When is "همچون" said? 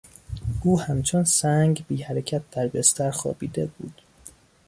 0.81-1.23